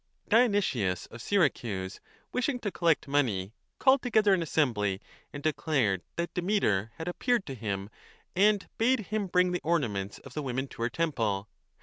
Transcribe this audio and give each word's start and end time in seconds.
Dionysius 0.27 1.05
of 1.11 1.21
Syracuse, 1.21 1.99
wishing 2.31 2.57
to 2.61 2.71
collect 2.71 3.07
money, 3.07 3.53
called 3.77 4.01
together 4.01 4.33
an 4.33 4.41
assembly 4.41 4.99
and 5.31 5.43
declared 5.43 6.01
that 6.15 6.33
Demeter 6.33 6.89
had 6.95 7.05
15 7.05 7.09
appeared 7.11 7.45
to 7.45 7.53
him 7.53 7.87
and 8.35 8.67
bade 8.79 9.01
him 9.11 9.27
bring 9.27 9.51
the 9.51 9.61
ornaments 9.63 10.17
of 10.17 10.33
the 10.33 10.41
women 10.41 10.67
to 10.69 10.81
her 10.81 10.89
temple.. 10.89 11.49